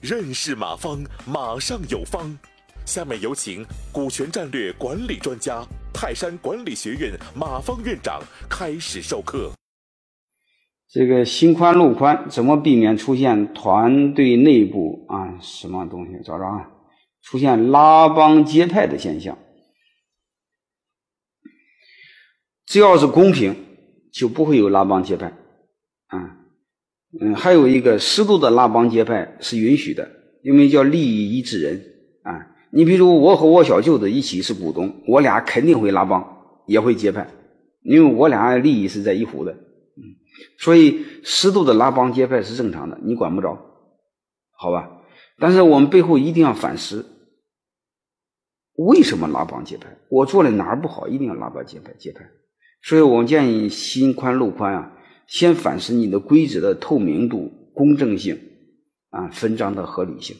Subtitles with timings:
[0.00, 2.38] 认识马方，马上有方。
[2.84, 9.52] 下面有请股权战略管理专家、泰山管理学院马方院长开始授课。
[10.88, 16.12] 这个心宽路宽，怎么避免出现团队内部啊什么东西？
[16.24, 16.70] 找找啊，
[17.22, 19.38] 出现拉帮结派的现象。
[22.66, 23.54] 只要是公平，
[24.12, 25.32] 就不会有拉帮结派。
[26.12, 26.36] 啊，
[27.20, 30.10] 嗯，还有一个适度的拉帮结派是允许的，
[30.42, 31.82] 因为叫利益一致人
[32.22, 32.48] 啊。
[32.70, 36.22] 你比如我和我小舅子一起是股东，我俩肯定会拉帮，
[36.66, 37.28] 也会结派，
[37.82, 40.02] 因为我俩利益是在一壶的，嗯，
[40.58, 43.58] 所以适度的拉帮结派是正常的，你管不着，
[44.56, 45.00] 好吧？
[45.38, 47.06] 但是我们背后一定要反思，
[48.76, 49.88] 为什么拉帮结派？
[50.08, 52.20] 我做的哪儿不好，一定要拉帮结派结派。
[52.82, 54.92] 所以我们建议心宽路宽啊，
[55.32, 58.38] 先反思你的规则的透明度、公正性
[59.08, 60.36] 啊，分章的合理性，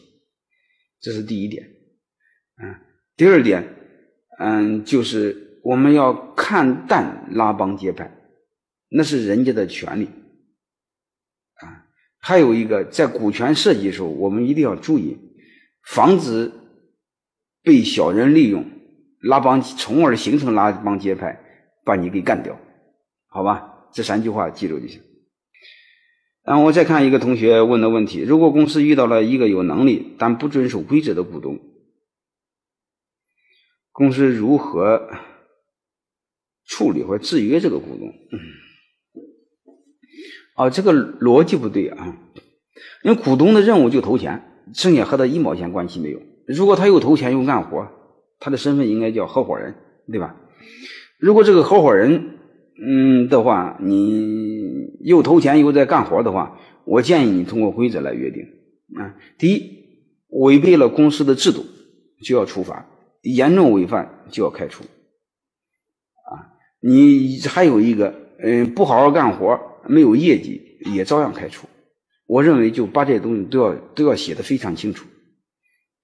[1.01, 1.67] 这是第一点。
[2.63, 2.75] 嗯，
[3.17, 3.75] 第二点，
[4.39, 8.15] 嗯，就是我们要看淡拉帮结派，
[8.91, 10.11] 那是人家的权利
[11.55, 11.87] 啊。
[12.19, 15.17] 还有一个，在股权设计的时候，我们一定要注意，
[15.87, 16.53] 防止
[17.63, 18.67] 被小人利用
[19.23, 21.41] 拉帮，从而形成拉帮结派，
[21.83, 22.61] 把你给干掉，
[23.29, 23.71] 好吧？
[23.93, 25.01] 这三句话记住就行。
[26.45, 31.61] 然后我再看一个同学问的问题：如果公司遇到了一个有能力但不遵守规则的股东？
[33.93, 35.09] 公司如何
[36.65, 38.13] 处理或制约这个股东？
[40.55, 42.19] 啊，这个逻辑不对啊！
[43.05, 46.21] 因为股东的任务就投钱，剩下和他一毛钱关系没有。
[46.47, 47.89] 如果他又投钱又干活，
[48.41, 49.75] 他的身份应该叫合伙人，
[50.11, 50.37] 对吧？
[51.19, 52.39] 如果这个合伙人，
[52.85, 58.43] 嗯的话，你又投钱又在干活的话，我建议你通过规则来约定
[59.01, 59.15] 啊。
[59.39, 59.71] 第一，
[60.29, 61.65] 违背了公司的制度，
[62.25, 62.89] 就要处罚。
[63.23, 70.61] 严重违反就要开除，啊，你还有一个，嗯，不好好干活，没有业绩，
[70.93, 71.69] 也照样开除。
[72.27, 75.07] 我认为就把这些东西都要都要写的非常清楚，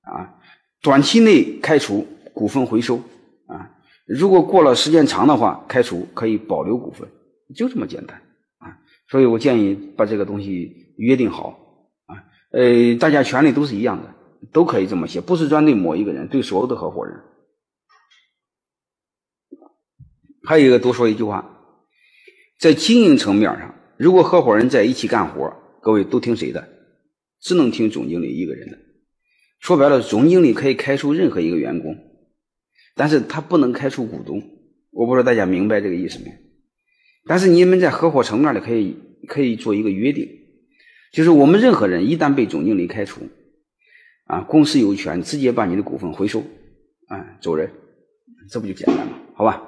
[0.02, 0.38] 啊，
[0.80, 3.02] 短期内开除，股份回收，
[4.08, 7.08] 如果过了时间长的话，开除可以保留股份，
[7.54, 8.16] 就这么简单，
[8.58, 8.78] 啊，
[9.10, 11.50] 所以我建议把这个东西约定好，
[12.06, 14.14] 啊，呃，大家权利都是一样的。
[14.52, 17.20] 都可以这么写，不是专对某一个人，对所有的合伙人。
[20.44, 21.58] 还有一个多说一句话，
[22.60, 25.52] 在经营层面上，如果合伙人在一起干活，
[25.82, 26.68] 各位都听谁的？
[27.40, 28.78] 只能听总经理一个人的。
[29.58, 31.96] 说白了，总经理可以开除任何一个员工，
[32.98, 34.42] 但是他不能开除股东。
[34.90, 36.32] 我不知道大家明白这个意思没？
[37.24, 38.96] 但是你们在合伙层面里可以
[39.28, 40.28] 可以做一个约定，
[41.12, 43.20] 就是我们任何人一旦被总经理开除。
[44.24, 46.40] 啊，公司有权直接把你的股份回收，
[47.06, 47.70] 啊，走人，
[48.50, 49.18] 这不就简单吗？
[49.34, 49.67] 好吧。